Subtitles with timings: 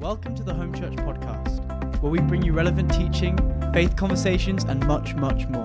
[0.00, 3.34] Welcome to the Home Church Podcast, where we bring you relevant teaching,
[3.72, 5.64] faith conversations, and much, much more.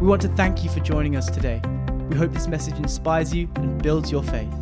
[0.00, 1.60] We want to thank you for joining us today.
[2.08, 4.52] We hope this message inspires you and builds your faith.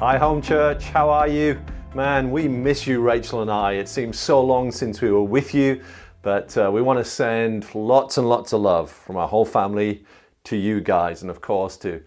[0.00, 0.82] Hi, Home Church.
[0.86, 1.60] How are you?
[1.94, 3.74] Man, we miss you, Rachel and I.
[3.74, 5.80] It seems so long since we were with you,
[6.22, 10.04] but uh, we want to send lots and lots of love from our whole family
[10.42, 12.02] to you guys, and of course to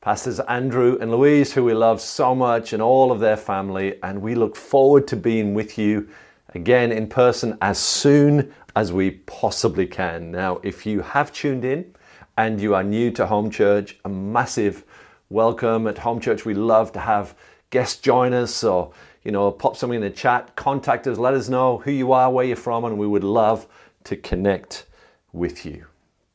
[0.00, 3.98] Pastors Andrew and Louise, who we love so much, and all of their family.
[4.02, 6.08] And we look forward to being with you
[6.54, 10.30] again in person as soon as we possibly can.
[10.30, 11.94] Now, if you have tuned in
[12.38, 14.84] and you are new to Home Church, a massive
[15.28, 16.46] welcome at Home Church.
[16.46, 17.34] We love to have
[17.68, 18.92] guests join us or,
[19.22, 22.30] you know, pop something in the chat, contact us, let us know who you are,
[22.30, 23.68] where you're from, and we would love
[24.04, 24.86] to connect
[25.34, 25.84] with you.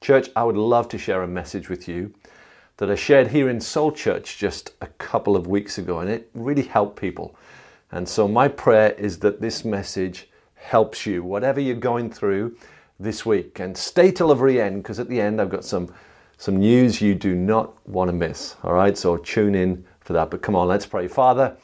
[0.02, 2.13] Church, I would love to share a message with you
[2.77, 6.29] that I shared here in Soul Church just a couple of weeks ago, and it
[6.34, 7.35] really helped people.
[7.91, 12.57] And so, my prayer is that this message helps you, whatever you're going through
[12.99, 13.59] this week.
[13.59, 15.93] And stay till the very end, because at the end, I've got some,
[16.37, 18.55] some news you do not want to miss.
[18.63, 20.29] All right, so tune in for that.
[20.29, 21.07] But come on, let's pray.
[21.07, 21.55] Father,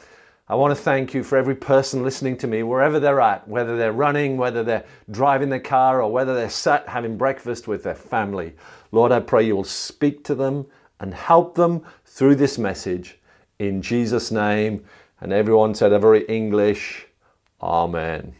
[0.47, 3.75] I want to thank you for every person listening to me, wherever they're at, whether
[3.75, 7.95] they're running, whether they're driving their car, or whether they're sat having breakfast with their
[7.95, 8.53] family.
[8.91, 10.67] Lord, I pray you will speak to them
[11.01, 13.19] and help them through this message
[13.59, 14.85] in Jesus' name.
[15.19, 17.07] And everyone said a very English,
[17.61, 18.35] Amen.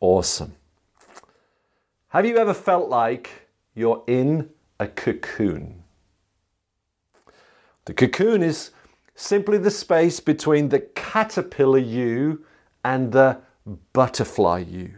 [0.00, 0.54] Awesome.
[2.08, 5.82] Have you ever felt like you're in a cocoon?
[7.84, 8.70] The cocoon is
[9.16, 12.44] simply the space between the caterpillar you
[12.84, 13.38] and the
[13.92, 14.94] butterfly you.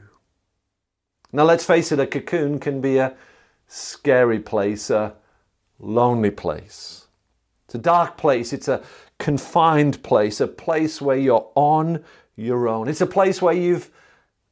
[1.32, 3.14] Now, let's face it, a cocoon can be a
[3.68, 5.14] scary place, a
[5.78, 7.05] lonely place.
[7.76, 8.54] A dark place.
[8.54, 8.82] It's a
[9.18, 12.02] confined place, a place where you're on
[12.36, 12.88] your own.
[12.88, 13.90] It's a place where you've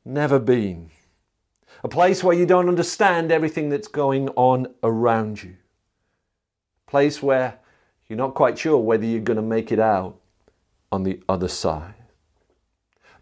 [0.04, 0.90] never been,
[1.82, 5.56] a place where you don't understand everything that's going on around you,
[6.86, 7.60] a place where
[8.08, 10.20] you're not quite sure whether you're going to make it out
[10.92, 11.94] on the other side.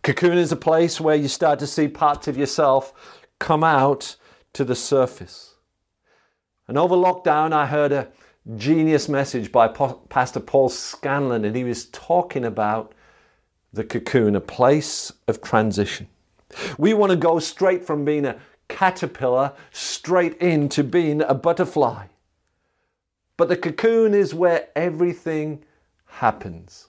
[0.03, 2.93] Cocoon is a place where you start to see parts of yourself
[3.39, 4.17] come out
[4.53, 5.55] to the surface.
[6.67, 8.09] And over lockdown, I heard a
[8.57, 12.93] genius message by Pastor Paul Scanlon, and he was talking about
[13.73, 16.09] the cocoon, a place of transition.
[16.77, 18.39] We want to go straight from being a
[18.69, 22.07] caterpillar straight into being a butterfly.
[23.37, 25.65] But the cocoon is where everything
[26.07, 26.89] happens.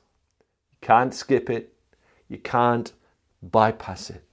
[0.72, 1.74] You can't skip it,
[2.28, 2.92] you can't
[3.42, 4.24] bypass it.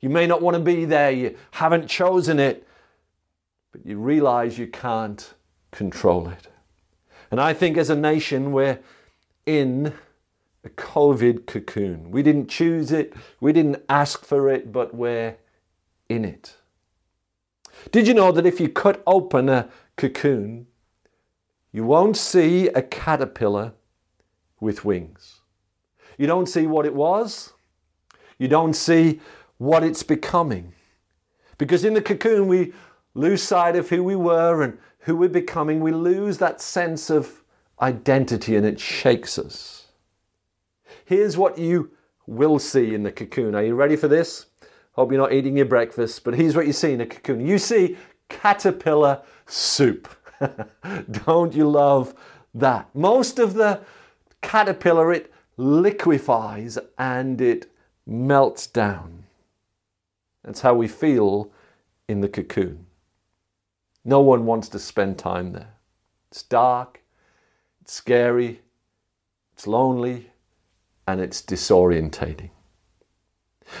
[0.00, 2.66] You may not want to be there, you haven't chosen it,
[3.72, 5.34] but you realize you can't
[5.70, 6.48] control it.
[7.30, 8.80] And I think as a nation, we're
[9.46, 9.94] in
[10.64, 12.10] a COVID cocoon.
[12.10, 15.36] We didn't choose it, we didn't ask for it, but we're
[16.08, 16.56] in it.
[17.92, 20.66] Did you know that if you cut open a cocoon,
[21.72, 23.72] you won't see a caterpillar
[24.60, 25.40] with wings?
[26.18, 27.52] You don't see what it was,
[28.38, 29.20] you don't see
[29.56, 30.72] what it's becoming.
[31.56, 32.72] Because in the cocoon, we
[33.14, 34.78] lose sight of who we were and
[35.10, 37.42] who we're becoming, we lose that sense of
[37.82, 39.88] identity and it shakes us.
[41.04, 41.90] Here's what you
[42.28, 43.56] will see in the cocoon.
[43.56, 44.46] Are you ready for this?
[44.92, 47.44] Hope you're not eating your breakfast, but here's what you see in a cocoon.
[47.44, 47.96] You see
[48.28, 50.08] caterpillar soup.
[51.26, 52.14] Don't you love
[52.54, 52.88] that?
[52.94, 53.80] Most of the
[54.42, 57.68] caterpillar, it liquefies and it
[58.06, 59.24] melts down.
[60.44, 61.50] That's how we feel
[62.06, 62.86] in the cocoon.
[64.04, 65.74] No one wants to spend time there.
[66.30, 67.02] It's dark,
[67.80, 68.60] it's scary,
[69.52, 70.30] it's lonely,
[71.06, 72.50] and it's disorientating.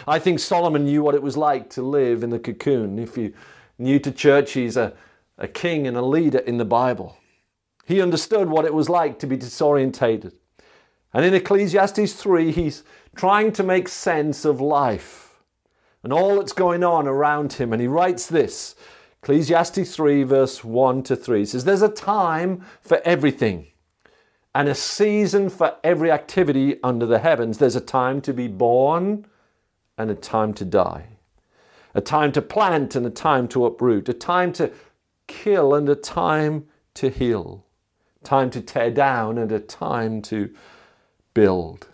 [0.06, 2.98] I think Solomon knew what it was like to live in the cocoon.
[2.98, 3.32] If you
[3.78, 4.92] new to church, he's a,
[5.38, 7.16] a king and a leader in the Bible.
[7.86, 10.32] He understood what it was like to be disorientated.
[11.12, 12.84] And in Ecclesiastes 3, he's
[13.16, 15.40] trying to make sense of life
[16.02, 17.72] and all that's going on around him.
[17.72, 18.76] And he writes this
[19.22, 23.66] Ecclesiastes 3, verse 1 to 3 says, There's a time for everything
[24.54, 27.58] and a season for every activity under the heavens.
[27.58, 29.26] There's a time to be born
[29.98, 31.06] and a time to die,
[31.94, 34.72] a time to plant and a time to uproot, a time to
[35.26, 37.66] kill and a time to heal,
[38.24, 40.52] time to tear down and a time to
[41.34, 41.88] build.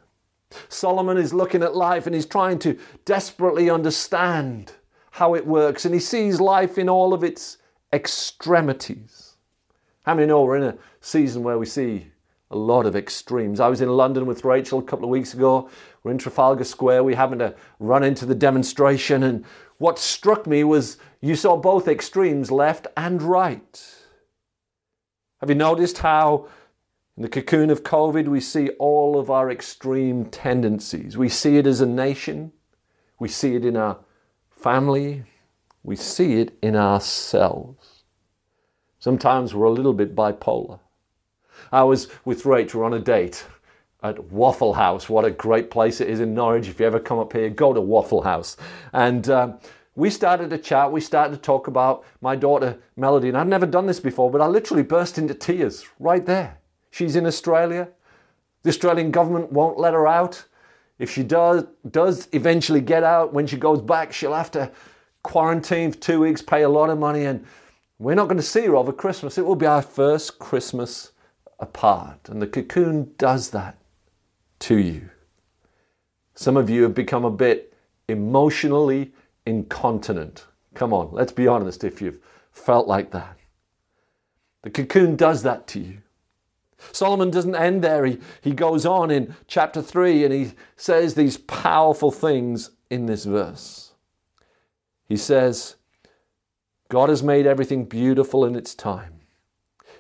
[0.68, 4.72] Solomon is looking at life and he's trying to desperately understand
[5.16, 7.56] how it works, and he sees life in all of its
[7.90, 9.36] extremities.
[10.02, 12.08] How many know we're in a season where we see
[12.50, 13.58] a lot of extremes.
[13.58, 15.70] I was in London with Rachel a couple of weeks ago.
[16.02, 17.02] We're in Trafalgar Square.
[17.04, 19.46] We happened to run into the demonstration, and
[19.78, 23.94] what struck me was you saw both extremes, left and right.
[25.40, 26.46] Have you noticed how
[27.16, 31.16] in the cocoon of COVID we see all of our extreme tendencies?
[31.16, 32.52] We see it as a nation,
[33.18, 33.98] we see it in our
[34.56, 35.22] family,
[35.82, 38.02] we see it in ourselves.
[38.98, 40.80] Sometimes we're a little bit bipolar.
[41.70, 43.46] I was with Rachel on a date
[44.02, 45.08] at Waffle House.
[45.08, 46.68] What a great place it is in Norwich.
[46.68, 48.56] If you ever come up here, go to Waffle House.
[48.92, 49.58] And um,
[49.94, 50.90] we started to chat.
[50.90, 53.28] We started to talk about my daughter, Melody.
[53.28, 56.58] And I'd never done this before, but I literally burst into tears right there.
[56.90, 57.88] She's in Australia.
[58.62, 60.44] The Australian government won't let her out.
[60.98, 64.70] If she does, does eventually get out, when she goes back, she'll have to
[65.22, 67.44] quarantine for two weeks, pay a lot of money, and
[67.98, 69.38] we're not going to see her over Christmas.
[69.38, 71.12] It will be our first Christmas
[71.58, 72.28] apart.
[72.28, 73.78] And the cocoon does that
[74.60, 75.10] to you.
[76.34, 77.74] Some of you have become a bit
[78.08, 79.12] emotionally
[79.46, 80.46] incontinent.
[80.74, 82.20] Come on, let's be honest if you've
[82.52, 83.36] felt like that.
[84.62, 85.98] The cocoon does that to you.
[86.92, 88.04] Solomon doesn't end there.
[88.04, 93.24] He, he goes on in chapter 3 and he says these powerful things in this
[93.24, 93.92] verse.
[95.08, 95.76] He says,
[96.88, 99.20] God has made everything beautiful in its time.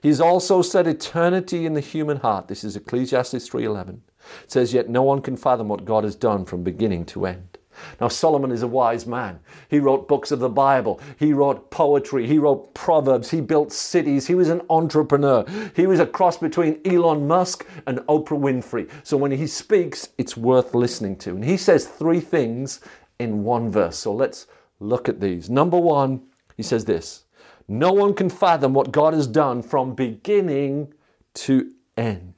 [0.02, 2.48] He's also set eternity in the human heart.
[2.48, 4.02] This is Ecclesiastes 3:11.
[4.44, 7.55] It says, "Yet no one can fathom what God has done from beginning to end."
[8.00, 9.40] Now Solomon is a wise man.
[9.68, 11.00] He wrote books of the Bible.
[11.18, 12.26] He wrote poetry.
[12.26, 13.30] He wrote proverbs.
[13.30, 14.26] He built cities.
[14.26, 15.44] He was an entrepreneur.
[15.74, 18.88] He was a cross between Elon Musk and Oprah Winfrey.
[19.02, 21.30] So when he speaks, it's worth listening to.
[21.30, 22.80] And he says three things
[23.18, 23.96] in one verse.
[23.96, 24.46] So let's
[24.80, 25.48] look at these.
[25.48, 26.20] Number 1,
[26.56, 27.24] he says this.
[27.68, 30.92] No one can fathom what God has done from beginning
[31.34, 32.34] to end.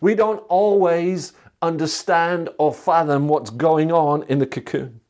[0.00, 5.00] We don't always understand or fathom what's going on in the cocoon.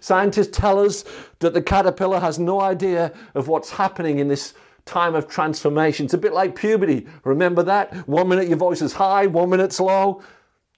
[0.00, 1.04] Scientists tell us
[1.40, 6.04] that the caterpillar has no idea of what's happening in this time of transformation.
[6.04, 7.06] It's a bit like puberty.
[7.24, 7.94] Remember that?
[8.08, 10.22] One minute your voice is high, one minute's low.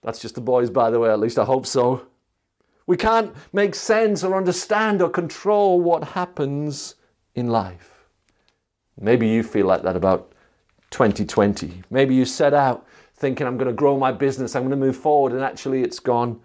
[0.02, 2.06] That's just the boys, by the way, at least I hope so.
[2.86, 6.96] We can't make sense or understand or control what happens
[7.34, 8.06] in life.
[9.00, 10.32] Maybe you feel like that about
[10.90, 11.82] 2020.
[11.90, 12.86] Maybe you set out
[13.22, 16.00] thinking, I'm going to grow my business, I'm going to move forward, and actually it's
[16.00, 16.40] gone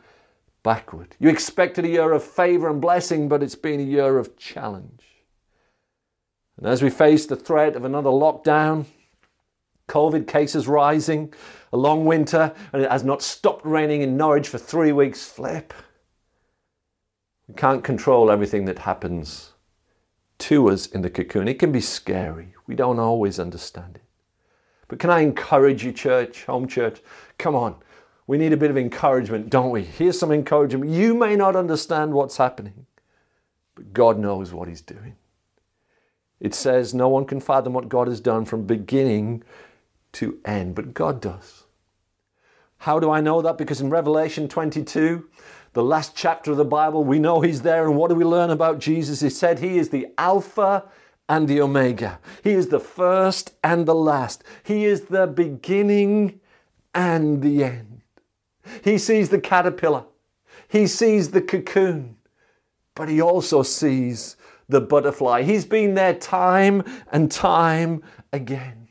[0.61, 1.15] backward.
[1.19, 5.03] You expected a year of favor and blessing, but it's been a year of challenge.
[6.55, 8.85] And as we face the threat of another lockdown,
[9.89, 11.33] COVID cases rising,
[11.73, 15.73] a long winter, and it has not stopped raining in Norwich for three weeks, flip.
[17.47, 19.53] We can't control everything that happens
[20.39, 21.47] to us in the cocoon.
[21.47, 22.53] It can be scary.
[22.67, 24.06] We don't always understand it.
[24.87, 27.01] But can I encourage you, church, home church?
[27.37, 27.75] Come on.
[28.25, 29.83] We need a bit of encouragement, don't we?
[29.83, 30.91] Here's some encouragement.
[30.91, 32.85] You may not understand what's happening,
[33.75, 35.15] but God knows what He's doing.
[36.39, 39.43] It says no one can fathom what God has done from beginning
[40.13, 41.63] to end, but God does.
[42.79, 43.57] How do I know that?
[43.57, 45.27] Because in Revelation 22,
[45.73, 47.87] the last chapter of the Bible, we know He's there.
[47.87, 49.21] And what do we learn about Jesus?
[49.21, 50.83] He said He is the Alpha
[51.29, 52.19] and the Omega.
[52.43, 54.43] He is the first and the last.
[54.63, 56.39] He is the beginning
[56.93, 58.01] and the end.
[58.83, 60.05] He sees the caterpillar,
[60.67, 62.17] He sees the cocoon,
[62.95, 64.35] but He also sees
[64.69, 65.43] the butterfly.
[65.43, 68.03] He's been there time and time
[68.33, 68.86] again.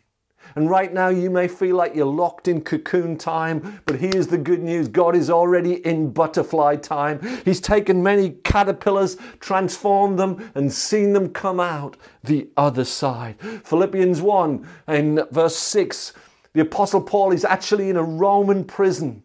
[0.56, 4.38] And right now, you may feel like you're locked in cocoon time, but here's the
[4.38, 7.20] good news God is already in butterfly time.
[7.44, 13.38] He's taken many caterpillars, transformed them, and seen them come out the other side.
[13.64, 16.14] Philippians 1 in verse 6,
[16.54, 19.22] the Apostle Paul is actually in a Roman prison.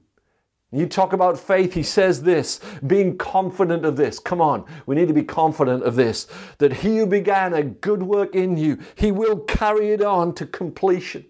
[0.73, 4.19] You talk about faith, he says this, being confident of this.
[4.19, 6.27] Come on, we need to be confident of this
[6.59, 10.45] that he who began a good work in you, he will carry it on to
[10.45, 11.25] completion.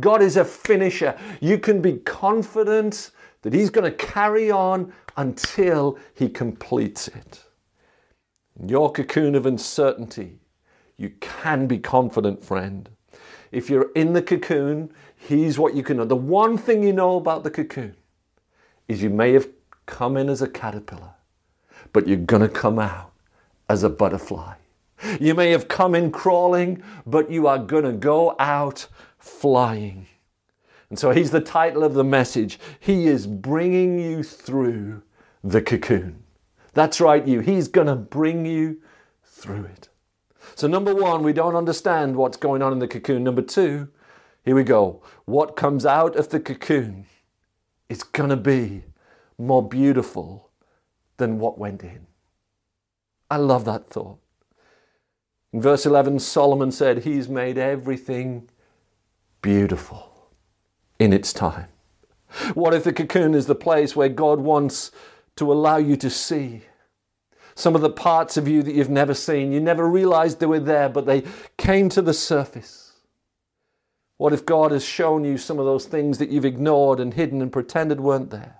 [0.00, 1.16] God is a finisher.
[1.40, 3.12] You can be confident
[3.42, 7.44] that he's going to carry on until he completes it.
[8.58, 10.40] In your cocoon of uncertainty,
[10.96, 12.88] you can be confident, friend.
[13.52, 16.04] If you're in the cocoon, here's what you can know.
[16.04, 17.94] The one thing you know about the cocoon
[18.88, 19.48] is you may have
[19.86, 21.14] come in as a caterpillar,
[21.92, 23.12] but you're going to come out
[23.68, 24.54] as a butterfly.
[25.20, 28.86] You may have come in crawling, but you are going to go out
[29.18, 30.06] flying.
[30.90, 32.58] And so he's the title of the message.
[32.78, 35.02] He is bringing you through
[35.42, 36.22] the cocoon.
[36.72, 37.40] That's right, you.
[37.40, 38.80] He's going to bring you
[39.24, 39.88] through it.
[40.54, 43.24] So, number one, we don't understand what's going on in the cocoon.
[43.24, 43.88] Number two,
[44.44, 45.02] Here we go.
[45.24, 47.06] What comes out of the cocoon
[47.94, 48.82] is going to be
[49.38, 50.50] more beautiful
[51.16, 52.08] than what went in.
[53.30, 54.18] I love that thought.
[55.52, 58.48] In verse 11, Solomon said, He's made everything
[59.42, 60.28] beautiful
[60.98, 61.68] in its time.
[62.54, 64.90] What if the cocoon is the place where God wants
[65.36, 66.62] to allow you to see
[67.54, 69.52] some of the parts of you that you've never seen?
[69.52, 71.22] You never realized they were there, but they
[71.56, 72.83] came to the surface.
[74.16, 77.42] What if God has shown you some of those things that you've ignored and hidden
[77.42, 78.56] and pretended weren't there?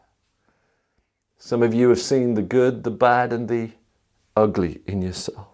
[1.38, 3.70] Some of you have seen the good, the bad, and the
[4.36, 5.48] ugly in yourself.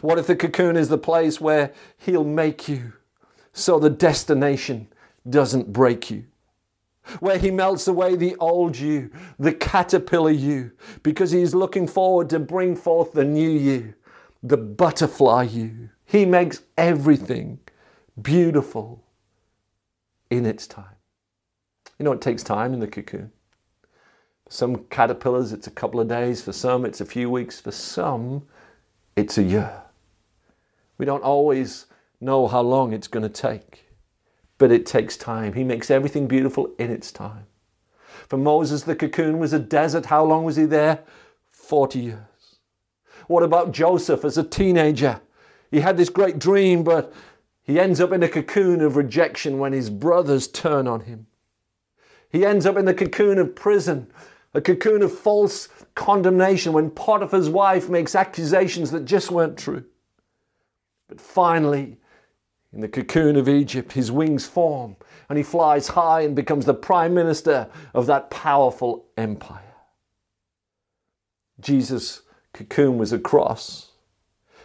[0.00, 2.92] What if the cocoon is the place where He'll make you
[3.52, 4.88] so the destination
[5.28, 6.26] doesn't break you?
[7.18, 10.70] Where He melts away the old you, the caterpillar you,
[11.02, 13.94] because He's looking forward to bring forth the new you,
[14.44, 15.88] the butterfly you.
[16.04, 17.58] He makes everything
[18.20, 19.04] beautiful
[20.30, 20.96] in its time.
[21.98, 23.30] You know, it takes time in the cocoon.
[24.46, 26.42] For some caterpillars, it's a couple of days.
[26.42, 27.60] For some, it's a few weeks.
[27.60, 28.46] For some,
[29.16, 29.82] it's a year.
[30.98, 31.86] We don't always
[32.20, 33.90] know how long it's going to take,
[34.58, 35.52] but it takes time.
[35.52, 37.46] He makes everything beautiful in its time.
[38.28, 40.06] For Moses, the cocoon was a desert.
[40.06, 41.00] How long was he there?
[41.50, 42.58] 40 years.
[43.26, 45.20] What about Joseph as a teenager?
[45.70, 47.12] He had this great dream, but
[47.62, 51.26] he ends up in a cocoon of rejection when his brothers turn on him.
[52.28, 54.10] He ends up in the cocoon of prison,
[54.54, 59.84] a cocoon of false condemnation when Potiphar's wife makes accusations that just weren't true.
[61.08, 61.98] But finally,
[62.72, 64.96] in the cocoon of Egypt, his wings form
[65.28, 69.60] and he flies high and becomes the prime minister of that powerful empire.
[71.60, 73.91] Jesus' cocoon was a cross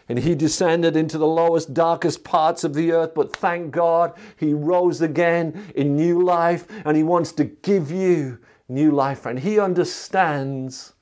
[0.10, 3.14] and he descended into the lowest, darkest parts of the earth.
[3.14, 8.40] But thank God he rose again in new life, and he wants to give you
[8.70, 9.40] new life, friend.
[9.40, 10.94] He understands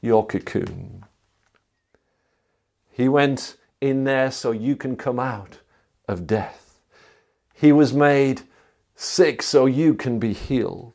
[0.00, 1.04] your cocoon.
[2.90, 5.60] He went in there so you can come out
[6.08, 6.78] of death.
[7.52, 8.42] He was made
[8.94, 10.92] sick so you can be healed.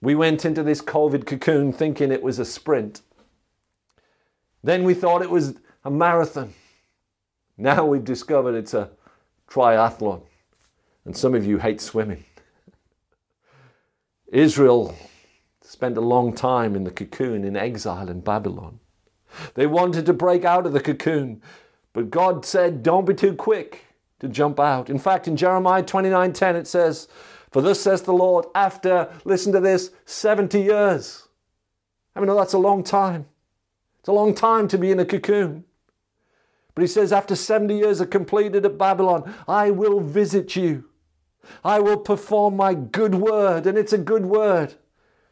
[0.00, 3.02] We went into this COVID cocoon thinking it was a sprint.
[4.66, 5.54] Then we thought it was
[5.84, 6.52] a marathon.
[7.56, 8.90] Now we've discovered it's a
[9.48, 10.22] triathlon.
[11.04, 12.24] And some of you hate swimming.
[14.26, 14.96] Israel
[15.62, 18.80] spent a long time in the cocoon in exile in Babylon.
[19.54, 21.42] They wanted to break out of the cocoon,
[21.92, 23.84] but God said, Don't be too quick
[24.18, 24.90] to jump out.
[24.90, 27.06] In fact, in Jeremiah 29:10 it says,
[27.52, 31.28] For thus says the Lord, after, listen to this, 70 years.
[32.16, 33.26] I mean, that's a long time.
[34.06, 35.64] It's a long time to be in a cocoon.
[36.76, 40.84] But he says, after 70 years are completed at Babylon, I will visit you.
[41.64, 44.74] I will perform my good word, and it's a good word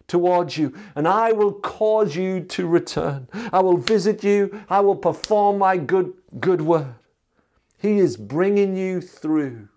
[0.08, 3.28] towards you, and I will cause you to return.
[3.52, 4.64] I will visit you.
[4.68, 6.96] I will perform my good, good word.
[7.78, 9.68] He is bringing you through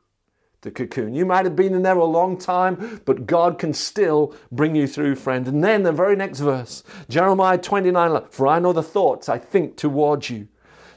[0.62, 1.14] the cocoon.
[1.14, 4.88] You might have been in there a long time, but God can still bring you
[4.88, 5.48] through, friend.
[5.48, 9.78] And then the very next verse, Jeremiah 29 For I know the thoughts I think
[9.78, 10.48] towards you,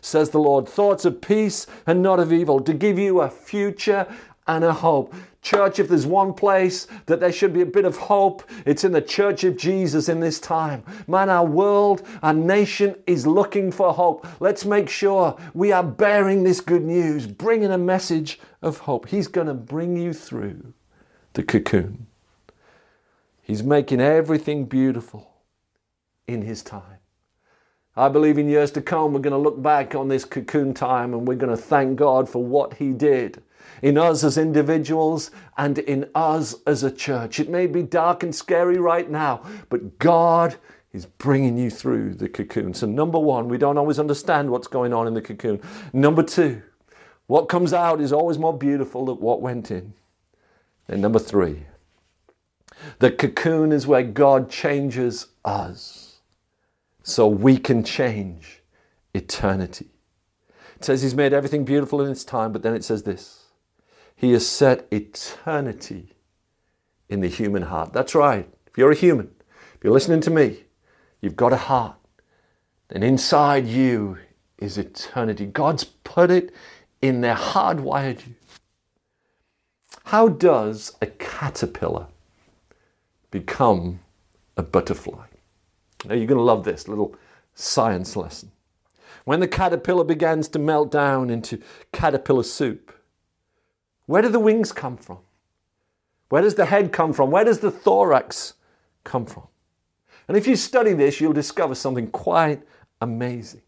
[0.00, 4.06] says the Lord, thoughts of peace and not of evil, to give you a future
[4.46, 5.14] and a hope.
[5.42, 8.92] Church, if there's one place that there should be a bit of hope, it's in
[8.92, 10.82] the church of Jesus in this time.
[11.06, 14.26] Man, our world, our nation is looking for hope.
[14.40, 19.08] Let's make sure we are bearing this good news, bringing a message of hope.
[19.08, 20.74] He's going to bring you through
[21.32, 22.06] the cocoon.
[23.42, 25.30] He's making everything beautiful
[26.26, 26.98] in His time.
[27.96, 31.14] I believe in years to come, we're going to look back on this cocoon time
[31.14, 33.42] and we're going to thank God for what He did
[33.82, 37.40] in us as individuals and in us as a church.
[37.40, 40.56] It may be dark and scary right now, but God
[40.92, 42.74] is bringing you through the cocoon.
[42.74, 45.60] So, number one, we don't always understand what's going on in the cocoon.
[45.92, 46.62] Number two,
[47.26, 49.94] what comes out is always more beautiful than what went in.
[50.88, 51.64] And number three,
[52.98, 56.18] the cocoon is where God changes us
[57.02, 58.62] so we can change
[59.14, 59.90] eternity.
[60.76, 63.39] It says He's made everything beautiful in its time, but then it says this
[64.20, 66.14] He has set eternity
[67.08, 67.94] in the human heart.
[67.94, 68.46] That's right.
[68.66, 69.30] If you're a human,
[69.74, 70.64] if you're listening to me,
[71.22, 71.96] you've got a heart,
[72.90, 74.18] and inside you
[74.58, 75.46] is eternity.
[75.46, 76.54] God's put it
[77.00, 78.34] in there, hardwired you.
[80.04, 82.08] How does a caterpillar
[83.30, 84.00] become
[84.54, 85.28] a butterfly?
[86.04, 87.16] Now you're going to love this little
[87.54, 88.52] science lesson.
[89.24, 92.94] When the caterpillar begins to melt down into caterpillar soup,
[94.06, 95.18] Where do the wings come from?
[96.28, 97.30] Where does the head come from?
[97.30, 98.54] Where does the thorax
[99.04, 99.46] come from?
[100.28, 102.62] And if you study this, you'll discover something quite
[103.00, 103.62] amazing.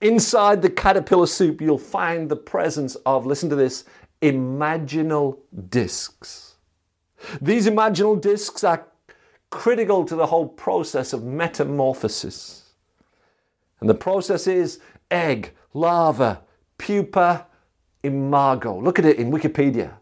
[0.00, 3.84] Inside the caterpillar soup, you'll find the presence of, listen to this,
[4.22, 6.56] imaginal discs.
[7.42, 8.86] These imaginal discs are
[9.50, 12.70] critical to the whole process of metamorphosis.
[13.80, 16.42] And the process is egg, larva,
[16.78, 17.46] pupa,
[18.02, 18.78] imago.
[18.78, 19.92] Look at it in Wikipedia.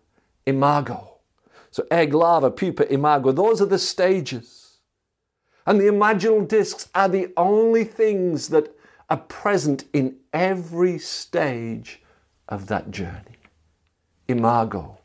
[0.46, 1.18] Imago.
[1.70, 3.32] So egg, larva, pupa, imago.
[3.32, 4.78] Those are the stages.
[5.66, 8.74] And the imaginal discs are the only things that
[9.10, 12.02] are present in every stage
[12.48, 13.36] of that journey.
[14.28, 14.98] Imago,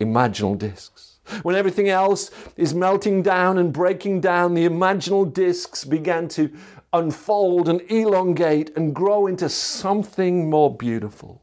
[0.00, 1.18] imaginal discs.
[1.42, 6.50] When everything else is melting down and breaking down, the imaginal discs began to
[6.92, 11.42] unfold and elongate and grow into something more beautiful.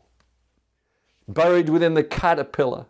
[1.27, 2.85] Buried within the caterpillar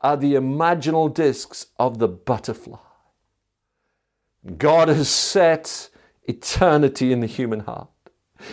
[0.00, 2.78] are the imaginal discs of the butterfly.
[4.58, 5.88] God has set
[6.24, 7.88] eternity in the human heart.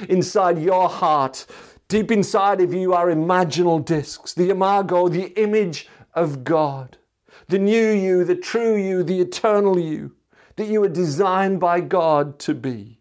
[0.08, 1.46] Inside your heart,
[1.88, 6.98] deep inside of you, are imaginal discs, the imago, the image of God,
[7.48, 10.16] the new you, the true you, the eternal you,
[10.56, 12.99] that you were designed by God to be.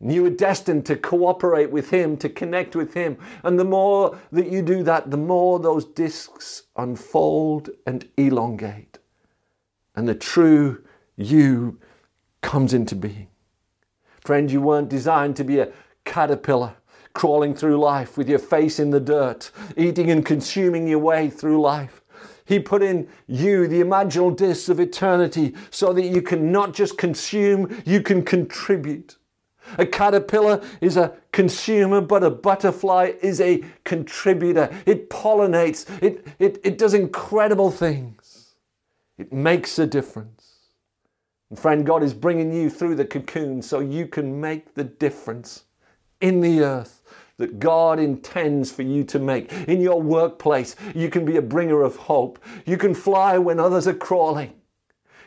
[0.00, 3.16] And you were destined to cooperate with Him, to connect with Him.
[3.42, 8.98] And the more that you do that, the more those discs unfold and elongate.
[9.94, 10.84] And the true
[11.16, 11.80] you
[12.42, 13.28] comes into being.
[14.20, 15.72] Friend, you weren't designed to be a
[16.04, 16.76] caterpillar
[17.16, 21.58] crawling through life with your face in the dirt, eating and consuming your way through
[21.58, 22.02] life.
[22.44, 26.98] He put in you the imaginal discs of eternity so that you can not just
[26.98, 29.16] consume, you can contribute.
[29.78, 34.74] A caterpillar is a consumer, but a butterfly is a contributor.
[34.86, 38.54] It pollinates, it, it, it does incredible things,
[39.18, 40.56] it makes a difference.
[41.50, 45.64] And friend, God is bringing you through the cocoon so you can make the difference
[46.20, 47.02] in the earth
[47.38, 49.52] that God intends for you to make.
[49.52, 52.38] In your workplace, you can be a bringer of hope.
[52.64, 54.54] You can fly when others are crawling.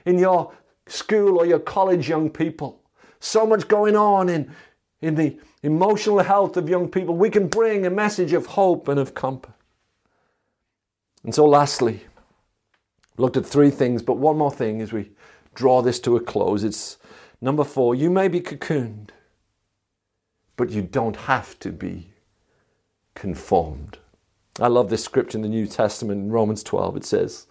[0.05, 0.51] In your
[0.87, 2.78] school or your college, young people,
[3.19, 4.53] so much going on in,
[5.01, 7.15] in the emotional health of young people.
[7.15, 9.53] We can bring a message of hope and of comfort.
[11.23, 12.01] And so, lastly,
[13.17, 15.11] looked at three things, but one more thing as we
[15.53, 16.63] draw this to a close.
[16.63, 16.97] It's
[17.41, 19.09] number four you may be cocooned,
[20.55, 22.13] but you don't have to be
[23.15, 23.97] conformed.
[24.59, 26.97] I love this scripture in the New Testament in Romans 12.
[26.97, 27.47] It says,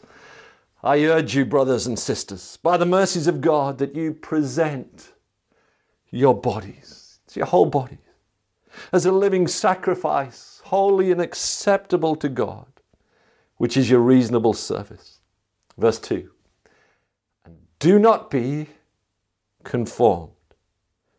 [0.82, 5.12] I urge you, brothers and sisters, by the mercies of God, that you present
[6.10, 7.98] your bodies, it's your whole body,
[8.92, 12.66] as a living sacrifice, holy and acceptable to God,
[13.56, 15.20] which is your reasonable service.
[15.76, 16.30] Verse 2
[17.44, 18.68] And do not be
[19.64, 20.32] conformed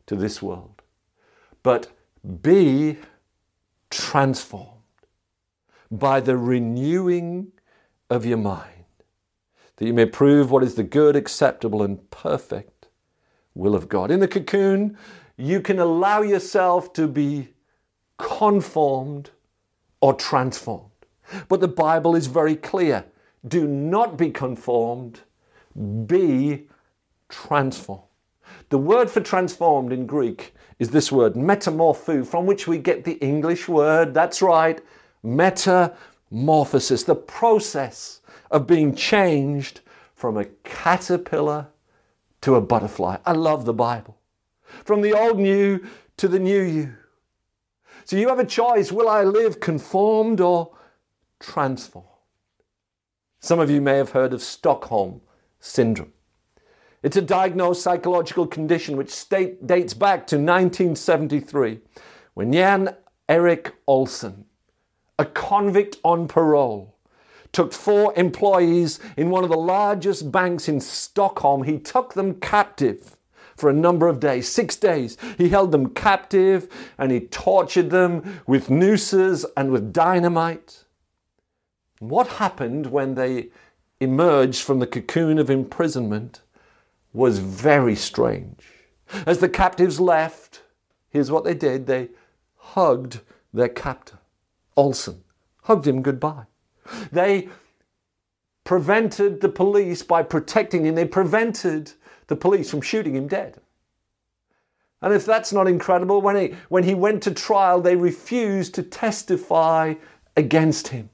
[0.07, 0.81] to this world,
[1.63, 1.91] but
[2.41, 2.97] be
[3.89, 4.67] transformed
[5.91, 7.51] by the renewing
[8.09, 8.85] of your mind,
[9.77, 12.78] that you may prove what is the good, acceptable, and perfect
[13.59, 14.09] will of God.
[14.09, 14.97] In the cocoon,
[15.37, 17.49] you can allow yourself to be
[18.17, 19.31] conformed
[20.01, 20.89] or transformed.
[21.47, 23.05] But the Bible is very clear
[23.47, 25.21] do not be conformed,
[26.05, 26.67] be
[27.29, 28.03] transformed.
[28.69, 33.17] The word for transformed in Greek is this word, metamorpho, from which we get the
[33.19, 34.81] English word, that's right,
[35.23, 38.19] metamorphosis, the process
[38.51, 39.81] of being changed
[40.15, 41.67] from a caterpillar
[42.41, 43.17] to a butterfly.
[43.25, 44.17] I love the Bible.
[44.85, 46.95] From the old you to the new you.
[48.05, 50.75] So you have a choice will I live conformed or
[51.39, 52.07] transformed?
[53.39, 55.21] Some of you may have heard of Stockholm
[55.59, 56.13] Syndrome.
[57.01, 61.79] It's a diagnosed psychological condition which state, dates back to 1973
[62.33, 62.95] when Jan
[63.29, 64.43] Erik Olsson,
[65.17, 66.97] a convict on parole,
[67.51, 71.63] took four employees in one of the largest banks in Stockholm.
[71.63, 73.17] He took them captive
[73.55, 75.17] for a number of days, six days.
[75.37, 80.85] He held them captive and he tortured them with nooses and with dynamite.
[81.99, 83.49] What happened when they
[83.99, 86.41] emerged from the cocoon of imprisonment
[87.11, 88.63] was very strange.
[89.25, 90.61] As the captives left,
[91.09, 92.09] here's what they did they
[92.55, 93.21] hugged
[93.53, 94.19] their captor,
[94.77, 95.23] Olsson,
[95.63, 96.45] hugged him goodbye.
[97.11, 97.49] They
[98.63, 101.93] prevented the police by protecting him, they prevented
[102.27, 103.59] the police from shooting him dead.
[105.01, 108.83] And if that's not incredible, when he, when he went to trial, they refused to
[108.83, 109.95] testify
[110.35, 111.09] against him.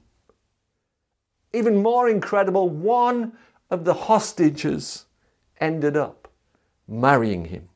[1.52, 3.32] even more incredible, one
[3.70, 5.06] of the hostages
[5.58, 6.28] ended up
[6.86, 7.68] marrying him.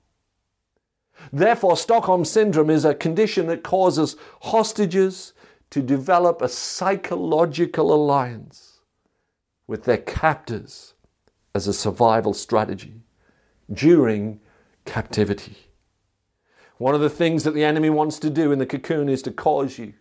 [1.32, 5.32] Therefore, Stockholm Syndrome is a condition that causes hostages
[5.70, 8.80] to develop a psychological alliance
[9.66, 10.94] with their captors
[11.54, 13.02] as a survival strategy
[13.72, 14.40] during
[14.85, 15.56] captivity.
[16.78, 19.30] One of the things that the enemy wants to do in the cocoon is to
[19.30, 19.94] cause you,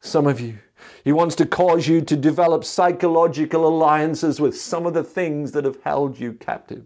[0.00, 0.58] some of you,
[1.02, 5.64] he wants to cause you to develop psychological alliances with some of the things that
[5.64, 6.84] have held you captive.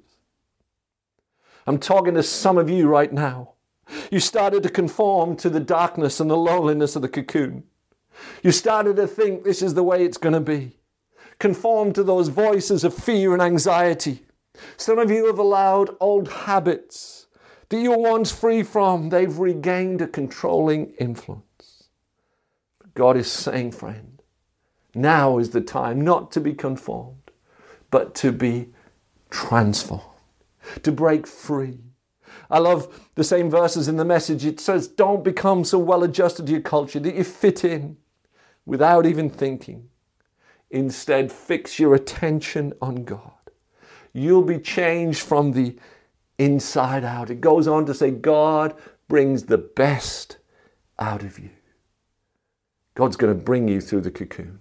[1.66, 3.54] I'm talking to some of you right now.
[4.10, 7.64] You started to conform to the darkness and the loneliness of the cocoon.
[8.42, 10.76] You started to think this is the way it's going to be.
[11.38, 14.24] Conform to those voices of fear and anxiety.
[14.76, 17.26] Some of you have allowed old habits
[17.68, 21.88] that you were once free from, they've regained a controlling influence.
[22.78, 24.22] But God is saying, friend,
[24.94, 27.30] now is the time not to be conformed,
[27.90, 28.70] but to be
[29.30, 30.02] transformed
[30.82, 31.80] to break free.
[32.50, 34.44] I love the same verses in the message.
[34.44, 37.96] It says, Don't become so well adjusted to your culture that you fit in
[38.68, 39.88] without even thinking.
[40.70, 43.32] Instead, fix your attention on God.
[44.12, 45.74] You'll be changed from the
[46.36, 47.30] inside out.
[47.30, 48.74] It goes on to say, God
[49.08, 50.36] brings the best
[50.98, 51.48] out of you.
[52.94, 54.60] God's going to bring you through the cocoon,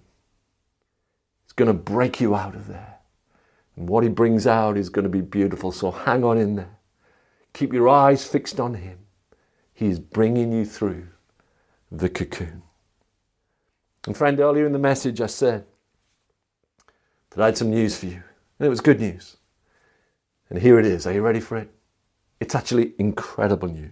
[1.44, 2.94] He's going to break you out of there.
[3.76, 5.70] And what he brings out is going to be beautiful.
[5.70, 6.78] So hang on in there.
[7.52, 8.98] Keep your eyes fixed on him.
[9.72, 11.08] He's bringing you through
[11.92, 12.62] the cocoon.
[14.08, 15.66] And friend, earlier in the message, I said
[17.28, 18.22] that I had some news for you.
[18.58, 19.36] And it was good news.
[20.48, 21.06] And here it is.
[21.06, 21.70] Are you ready for it?
[22.40, 23.90] It's actually incredible news.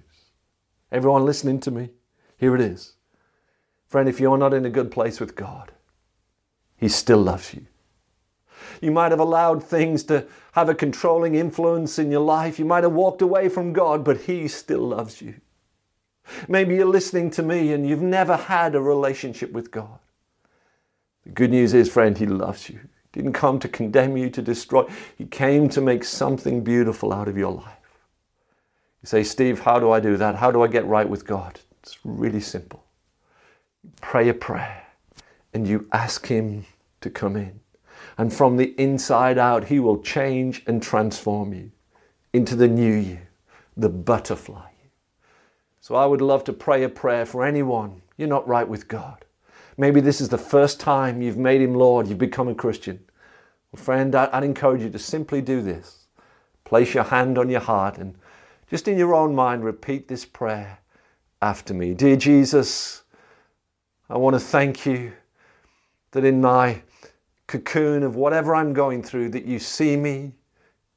[0.90, 1.90] Everyone listening to me,
[2.38, 2.94] here it is.
[3.88, 5.70] Friend, if you're not in a good place with God,
[6.78, 7.66] He still loves you.
[8.80, 12.58] You might have allowed things to have a controlling influence in your life.
[12.58, 15.34] You might have walked away from God, but He still loves you.
[16.48, 19.98] Maybe you're listening to me and you've never had a relationship with God.
[21.26, 22.78] The good news is, friend, He loves you.
[23.12, 24.86] He didn't come to condemn you, to destroy.
[25.18, 27.76] He came to make something beautiful out of your life.
[29.02, 30.36] You say, Steve, how do I do that?
[30.36, 31.58] How do I get right with God?
[31.82, 32.84] It's really simple.
[34.00, 34.86] pray a prayer
[35.52, 36.64] and you ask Him
[37.00, 37.58] to come in.
[38.18, 41.72] And from the inside out, He will change and transform you
[42.32, 43.18] into the new you,
[43.76, 44.70] the butterfly.
[45.80, 49.25] So I would love to pray a prayer for anyone you're not right with God.
[49.78, 52.98] Maybe this is the first time you've made Him Lord, you've become a Christian.
[53.72, 56.06] Well, friend, I'd encourage you to simply do this.
[56.64, 58.16] Place your hand on your heart and
[58.68, 60.78] just in your own mind repeat this prayer
[61.42, 61.94] after me.
[61.94, 63.02] Dear Jesus,
[64.08, 65.12] I want to thank you
[66.12, 66.82] that in my
[67.46, 70.32] cocoon of whatever I'm going through that you see me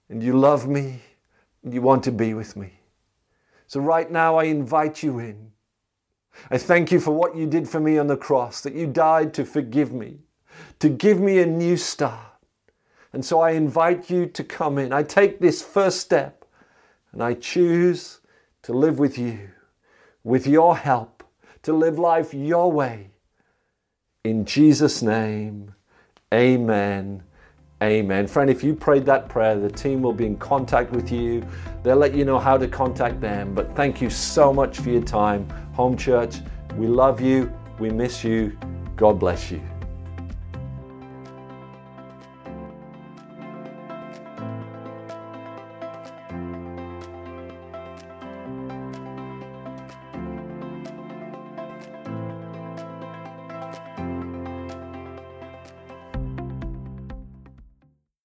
[0.10, 1.02] and you love me
[1.63, 2.74] and you want to be with me.
[3.68, 5.52] So, right now, I invite you in.
[6.52, 9.34] I thank you for what you did for me on the cross, that you died
[9.36, 10.19] to forgive me,
[10.80, 12.19] to give me a new start.
[13.13, 14.93] And so I invite you to come in.
[14.93, 16.45] I take this first step
[17.12, 18.19] and I choose
[18.63, 19.49] to live with you,
[20.23, 21.23] with your help,
[21.63, 23.12] to live life your way.
[24.23, 25.73] In Jesus' name.
[26.34, 27.23] Amen.
[27.82, 28.28] Amen.
[28.28, 31.43] Friend, if you prayed that prayer, the team will be in contact with you.
[31.82, 33.56] They'll let you know how to contact them.
[33.56, 35.47] But thank you so much for your time.
[35.80, 36.42] Home Church,
[36.76, 37.50] we love you.
[37.80, 38.60] We miss you.
[38.98, 39.62] God bless you.